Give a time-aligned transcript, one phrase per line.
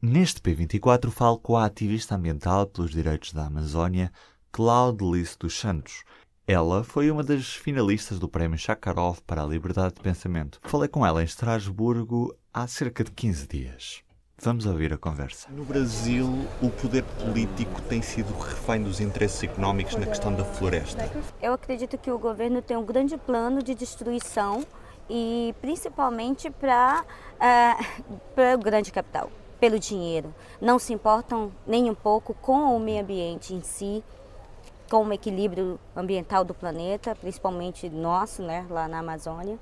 [0.00, 4.12] Neste P24 falo com a ativista ambiental pelos direitos da Amazónia,
[4.52, 5.04] Claude
[5.40, 6.04] dos Santos.
[6.46, 10.60] Ela foi uma das finalistas do Prémio Sakharov para a Liberdade de Pensamento.
[10.62, 14.04] Falei com ela em Estrasburgo há cerca de 15 dias.
[14.40, 15.50] Vamos ouvir a conversa.
[15.50, 16.28] No Brasil,
[16.62, 21.10] o poder político tem sido refém dos interesses económicos na questão da floresta.
[21.42, 24.64] Eu acredito que o governo tem um grande plano de destruição
[25.10, 27.04] e principalmente para
[27.42, 29.28] uh, o grande capital,
[29.60, 30.34] pelo dinheiro.
[30.60, 34.02] Não se importam nem um pouco com o meio ambiente em si,
[34.90, 39.58] com o equilíbrio ambiental do planeta, principalmente nosso, né, lá na Amazônia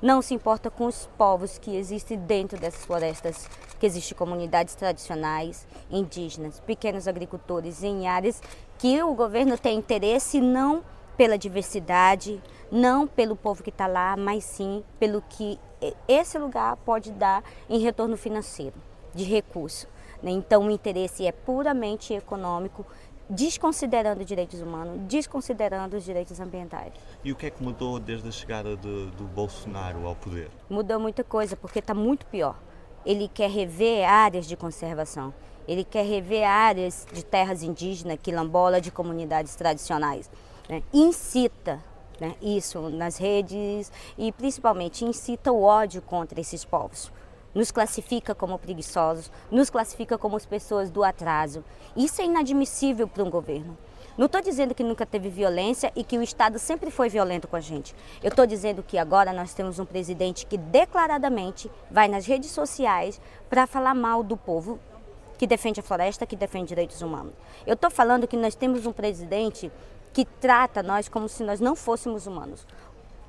[0.00, 3.48] não se importa com os povos que existem dentro dessas florestas,
[3.78, 8.42] que existem comunidades tradicionais, indígenas, pequenos agricultores em áreas
[8.78, 10.84] que o governo tem interesse não
[11.16, 15.58] pela diversidade, não pelo povo que está lá, mas sim pelo que
[16.06, 18.74] esse lugar pode dar em retorno financeiro,
[19.16, 19.88] de recurso.
[20.22, 20.30] Né?
[20.30, 22.86] Então o interesse é puramente econômico
[23.28, 26.92] desconsiderando os direitos humanos, desconsiderando os direitos ambientais.
[27.24, 30.48] E o que é que mudou desde a chegada de, do Bolsonaro ao poder?
[30.70, 32.56] Mudou muita coisa, porque está muito pior.
[33.04, 35.34] Ele quer rever áreas de conservação,
[35.66, 40.30] ele quer rever áreas de terras indígenas, quilombola, de comunidades tradicionais.
[40.68, 40.82] Né?
[40.92, 41.80] Incita
[42.20, 47.12] né, isso nas redes e principalmente incita o ódio contra esses povos
[47.56, 51.64] nos classifica como preguiçosos, nos classifica como as pessoas do atraso.
[51.96, 53.78] Isso é inadmissível para um governo.
[54.18, 57.56] Não estou dizendo que nunca teve violência e que o Estado sempre foi violento com
[57.56, 57.94] a gente.
[58.22, 63.18] Eu estou dizendo que agora nós temos um presidente que declaradamente vai nas redes sociais
[63.48, 64.78] para falar mal do povo
[65.38, 67.32] que defende a floresta, que defende direitos humanos.
[67.66, 69.72] Eu estou falando que nós temos um presidente
[70.12, 72.66] que trata nós como se nós não fôssemos humanos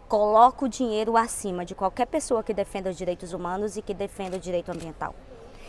[0.07, 4.37] coloca o dinheiro acima de qualquer pessoa que defenda os direitos humanos e que defenda
[4.37, 5.13] o direito ambiental.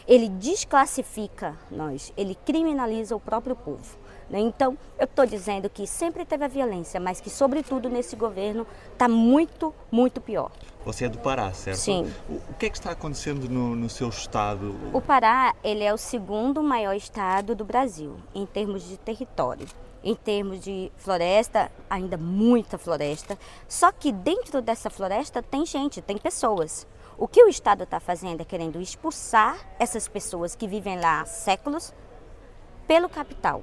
[0.07, 3.99] Ele desclassifica nós, ele criminaliza o próprio povo.
[4.31, 4.41] Né?
[4.41, 9.09] Então, eu estou dizendo que sempre teve a violência, mas que, sobretudo, nesse governo está
[9.09, 10.51] muito, muito pior.
[10.85, 11.79] Você é do Pará, certo?
[11.79, 12.11] Sim.
[12.29, 14.75] O que é que está acontecendo no, no seu estado?
[14.93, 19.67] O Pará ele é o segundo maior estado do Brasil, em termos de território
[20.03, 23.39] em termos de floresta, ainda muita floresta.
[23.67, 26.87] Só que dentro dessa floresta tem gente, tem pessoas.
[27.17, 31.27] O que o Estado está fazendo é querendo expulsar essas pessoas que vivem lá há
[31.27, 31.93] séculos
[32.87, 33.63] pelo capital.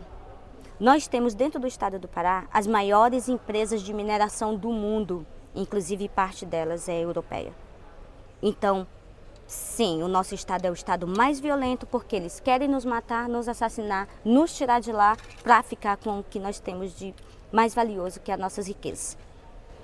[0.79, 5.25] Nós temos dentro do estado do Pará as maiores empresas de mineração do mundo,
[5.55, 7.53] inclusive parte delas é europeia.
[8.41, 8.85] Então,
[9.47, 13.47] Sim, o nosso estado é o estado mais violento porque eles querem nos matar, nos
[13.47, 17.13] assassinar, nos tirar de lá para ficar com o que nós temos de
[17.51, 19.17] mais valioso, que é as nossas riquezas.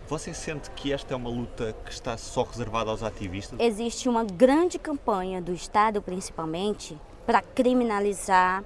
[0.08, 3.58] Você sente que esta é uma luta que está só reservada aos ativistas?
[3.60, 8.64] Existe uma grande campanha do Estado, principalmente, para criminalizar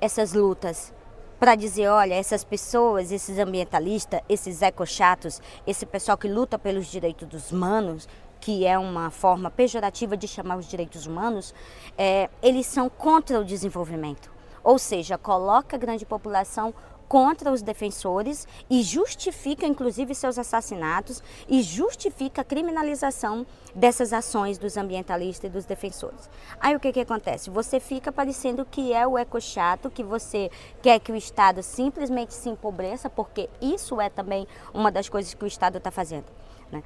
[0.00, 0.94] essas lutas.
[1.38, 7.28] Para dizer, olha, essas pessoas, esses ambientalistas, esses ecochatos, esse pessoal que luta pelos direitos
[7.28, 8.08] dos humanos,
[8.46, 11.52] que é uma forma pejorativa de chamar os direitos humanos,
[11.98, 14.30] é, eles são contra o desenvolvimento.
[14.62, 16.72] Ou seja, coloca a grande população
[17.08, 24.76] contra os defensores e justifica inclusive seus assassinatos e justifica a criminalização dessas ações dos
[24.76, 26.30] ambientalistas e dos defensores.
[26.60, 27.50] Aí o que, que acontece?
[27.50, 32.32] Você fica parecendo que é o eco chato, que você quer que o Estado simplesmente
[32.32, 36.26] se empobreça, porque isso é também uma das coisas que o Estado está fazendo.
[36.70, 36.82] Né?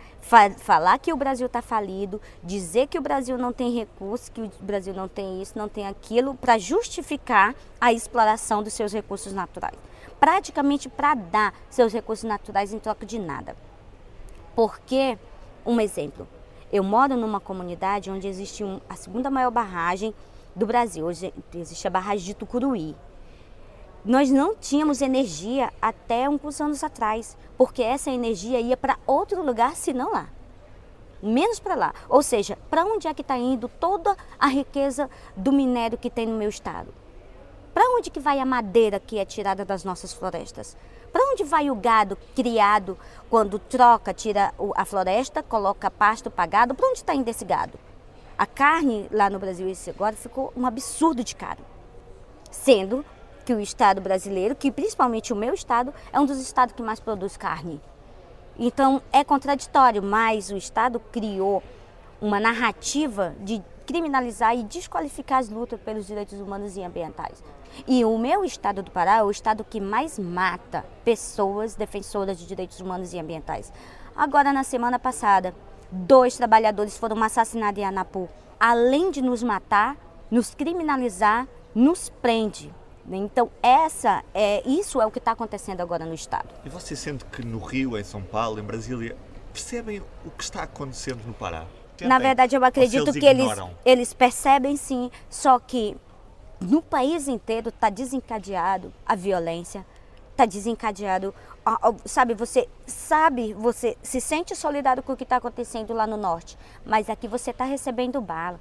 [0.58, 4.50] Falar que o Brasil está falido, dizer que o Brasil não tem recursos, que o
[4.60, 9.78] Brasil não tem isso, não tem aquilo, para justificar a exploração dos seus recursos naturais.
[10.18, 13.56] Praticamente para dar seus recursos naturais em troca de nada.
[14.54, 15.18] Porque,
[15.64, 16.28] um exemplo,
[16.70, 20.14] eu moro numa comunidade onde existe um, a segunda maior barragem
[20.54, 21.06] do Brasil.
[21.06, 22.94] Hoje existe a barragem de Tucuruí,
[24.04, 29.76] nós não tínhamos energia até uns anos atrás, porque essa energia ia para outro lugar,
[29.76, 30.28] senão lá.
[31.22, 31.94] Menos para lá.
[32.08, 36.26] Ou seja, para onde é que está indo toda a riqueza do minério que tem
[36.26, 36.94] no meu estado?
[37.74, 40.76] Para onde que vai a madeira que é tirada das nossas florestas?
[41.12, 42.96] Para onde vai o gado criado
[43.28, 46.74] quando troca, tira a floresta, coloca pasto pagado?
[46.74, 47.78] Para onde está indo esse gado?
[48.38, 51.62] A carne lá no Brasil, isso agora ficou um absurdo de caro.
[52.50, 53.04] Sendo
[53.50, 57.00] que o Estado brasileiro, que principalmente o meu Estado, é um dos estados que mais
[57.00, 57.80] produz carne.
[58.56, 61.60] Então é contraditório, mas o Estado criou
[62.20, 67.42] uma narrativa de criminalizar e desqualificar as lutas pelos direitos humanos e ambientais.
[67.88, 72.46] E o meu estado do Pará é o estado que mais mata pessoas defensoras de
[72.46, 73.72] direitos humanos e ambientais.
[74.14, 75.52] Agora, na semana passada,
[75.90, 78.28] dois trabalhadores foram assassinados em Anapu.
[78.60, 79.96] Além de nos matar,
[80.30, 82.72] nos criminalizar, nos prende.
[83.16, 86.48] Então, essa é, isso é o que está acontecendo agora no Estado.
[86.64, 89.16] E você sente que no Rio, em São Paulo, em Brasília,
[89.52, 91.66] percebem o que está acontecendo no Pará?
[91.96, 92.08] Tentem.
[92.08, 93.70] Na verdade, eu acredito eles que eles, ignoram?
[93.84, 95.96] eles percebem sim, só que
[96.60, 99.84] no país inteiro está desencadeado a violência,
[100.30, 101.34] está desencadeado,
[102.04, 106.56] sabe, você sabe, você se sente solidário com o que está acontecendo lá no norte,
[106.84, 108.60] mas aqui você está recebendo bala.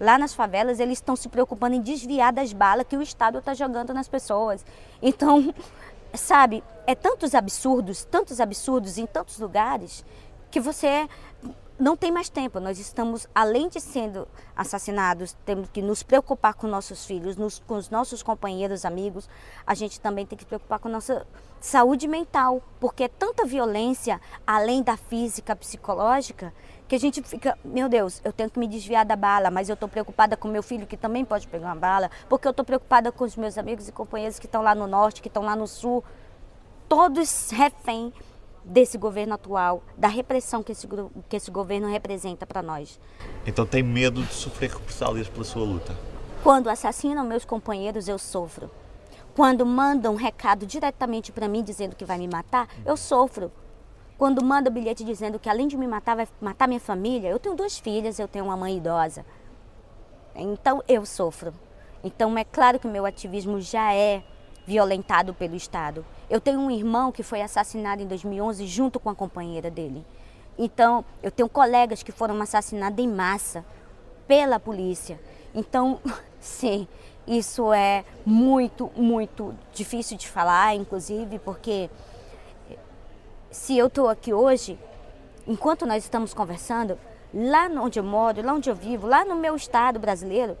[0.00, 3.52] Lá nas favelas, eles estão se preocupando em desviar das balas que o Estado está
[3.52, 4.64] jogando nas pessoas.
[5.02, 5.54] Então,
[6.14, 10.02] sabe, é tantos absurdos, tantos absurdos em tantos lugares,
[10.50, 11.06] que você
[11.78, 12.60] não tem mais tempo.
[12.60, 14.26] Nós estamos, além de sendo
[14.56, 19.28] assassinados, temos que nos preocupar com nossos filhos, nos- com os nossos companheiros, amigos.
[19.66, 21.26] A gente também tem que se preocupar com nossa
[21.60, 26.52] saúde mental, porque é tanta violência, além da física, psicológica,
[26.90, 29.74] que a gente fica, meu Deus, eu tenho que me desviar da bala, mas eu
[29.74, 33.12] estou preocupada com meu filho que também pode pegar uma bala, porque eu estou preocupada
[33.12, 35.68] com os meus amigos e companheiros que estão lá no norte, que estão lá no
[35.68, 36.02] sul,
[36.88, 38.12] todos refém
[38.64, 40.88] desse governo atual, da repressão que esse,
[41.28, 42.98] que esse governo representa para nós.
[43.46, 45.96] Então tem medo de sofrer represálias pela sua luta.
[46.42, 48.68] Quando assassinam meus companheiros, eu sofro.
[49.36, 53.52] Quando mandam um recado diretamente para mim dizendo que vai me matar, eu sofro.
[54.20, 57.54] Quando manda bilhete dizendo que além de me matar, vai matar minha família, eu tenho
[57.54, 59.24] duas filhas, eu tenho uma mãe idosa.
[60.34, 61.54] Então eu sofro.
[62.04, 64.22] Então é claro que meu ativismo já é
[64.66, 66.04] violentado pelo Estado.
[66.28, 70.04] Eu tenho um irmão que foi assassinado em 2011 junto com a companheira dele.
[70.58, 73.64] Então eu tenho colegas que foram assassinados em massa
[74.28, 75.18] pela polícia.
[75.54, 75.98] Então,
[76.38, 76.86] sim,
[77.26, 81.88] isso é muito, muito difícil de falar, inclusive, porque
[83.50, 84.78] se eu estou aqui hoje,
[85.46, 86.98] enquanto nós estamos conversando,
[87.34, 90.56] lá onde eu moro, lá onde eu vivo, lá no meu estado brasileiro,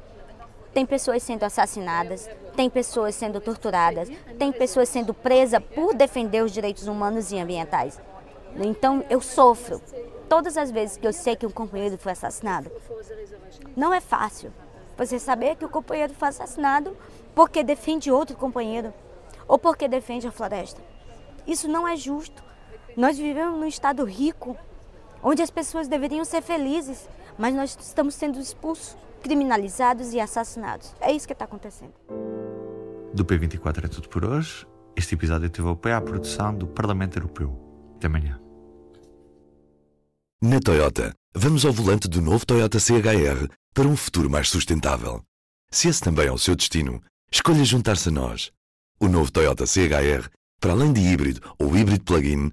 [0.74, 4.08] tem pessoas sendo assassinadas, tem pessoas sendo torturadas,
[4.38, 8.00] tem pessoas sendo presas por defender os direitos humanos e ambientais.
[8.56, 9.80] Então eu sofro
[10.28, 12.70] todas as vezes que eu sei que um companheiro foi assassinado.
[13.76, 14.52] Não é fácil
[14.96, 16.96] você saber que o companheiro foi assassinado
[17.34, 18.92] porque defende outro companheiro
[19.48, 20.80] ou porque defende a floresta.
[21.46, 22.50] Isso não é justo.
[23.00, 24.54] Nós vivemos num estado rico,
[25.22, 27.08] onde as pessoas deveriam ser felizes,
[27.38, 30.94] mas nós estamos sendo expulsos, criminalizados e assassinados.
[31.00, 31.94] É isso que está acontecendo.
[33.14, 34.66] Do P24 é tudo por hoje.
[34.94, 37.58] Este episódio teve o apoio à produção do Parlamento Europeu.
[37.96, 38.38] Até amanhã.
[40.42, 45.22] Na Toyota, vamos ao volante do novo Toyota CHR para um futuro mais sustentável.
[45.70, 47.02] Se esse também é o seu destino,
[47.32, 48.52] escolha juntar-se a nós.
[49.00, 50.28] O novo Toyota CHR,
[50.60, 52.52] para além de híbrido ou híbrido plug-in,